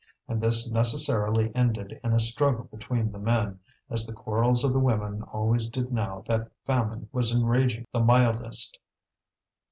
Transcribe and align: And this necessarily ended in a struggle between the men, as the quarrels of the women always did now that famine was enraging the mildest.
And 0.27 0.41
this 0.41 0.67
necessarily 0.71 1.51
ended 1.55 1.99
in 2.03 2.11
a 2.11 2.19
struggle 2.19 2.63
between 2.63 3.11
the 3.11 3.19
men, 3.19 3.59
as 3.87 4.07
the 4.07 4.13
quarrels 4.13 4.63
of 4.63 4.73
the 4.73 4.79
women 4.79 5.21
always 5.31 5.67
did 5.67 5.91
now 5.91 6.23
that 6.25 6.51
famine 6.65 7.07
was 7.11 7.31
enraging 7.31 7.85
the 7.93 7.99
mildest. 7.99 8.79